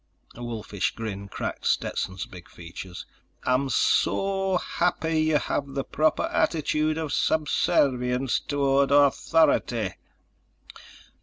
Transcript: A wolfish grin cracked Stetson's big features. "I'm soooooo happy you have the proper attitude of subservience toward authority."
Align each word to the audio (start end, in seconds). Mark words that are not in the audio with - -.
A 0.33 0.43
wolfish 0.43 0.95
grin 0.95 1.27
cracked 1.27 1.63
Stetson's 1.67 2.25
big 2.25 2.49
features. 2.49 3.05
"I'm 3.43 3.69
soooooo 3.69 4.59
happy 4.59 5.21
you 5.21 5.37
have 5.37 5.75
the 5.75 5.83
proper 5.83 6.23
attitude 6.23 6.97
of 6.97 7.13
subservience 7.13 8.39
toward 8.39 8.89
authority." 8.89 9.91